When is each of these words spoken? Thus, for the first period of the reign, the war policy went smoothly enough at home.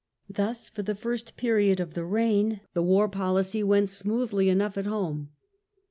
Thus, 0.29 0.67
for 0.67 0.81
the 0.81 0.95
first 0.95 1.37
period 1.37 1.79
of 1.79 1.93
the 1.93 2.03
reign, 2.03 2.61
the 2.73 2.81
war 2.81 3.07
policy 3.07 3.61
went 3.61 3.89
smoothly 3.89 4.49
enough 4.49 4.75
at 4.75 4.87
home. 4.87 5.29